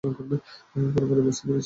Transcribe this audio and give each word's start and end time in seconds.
আমি 0.03 0.87
পুরোপুরি 0.93 1.21
বুঝতে 1.21 1.43
পেরেছি। 1.43 1.59